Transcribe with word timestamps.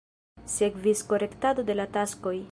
Sekvis 0.53 1.03
korektado 1.11 1.67
de 1.71 1.79
la 1.81 1.87
taskoj. 1.99 2.37